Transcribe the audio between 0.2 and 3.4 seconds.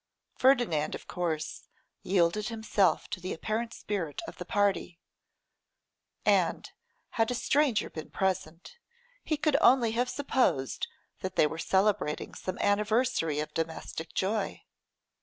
Ferdinand, of course, yielded himself to the